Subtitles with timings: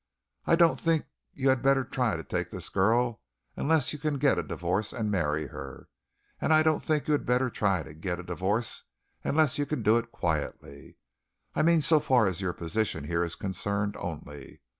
[0.45, 3.21] I don't think you had better try to take this girl
[3.55, 5.89] unless you can get a divorce and marry her,
[6.39, 8.85] and I don't think you had better try to get a divorce
[9.23, 10.97] unless you can do it quietly.
[11.55, 14.61] I mean so far as your position here is concerned only.